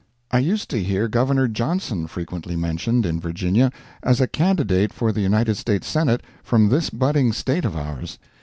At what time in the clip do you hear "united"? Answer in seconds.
5.21-5.57